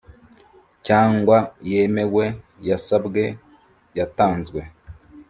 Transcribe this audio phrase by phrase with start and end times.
[0.85, 1.37] Cyangwa
[1.69, 2.25] yemewe
[2.67, 3.23] yasabwe
[3.97, 4.59] yatanzwe